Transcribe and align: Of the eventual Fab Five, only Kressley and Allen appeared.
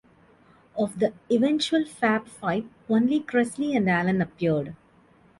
Of 0.75 0.97
the 0.97 1.13
eventual 1.31 1.85
Fab 1.85 2.27
Five, 2.27 2.65
only 2.89 3.19
Kressley 3.19 3.77
and 3.77 3.87
Allen 3.87 4.19
appeared. 4.19 4.75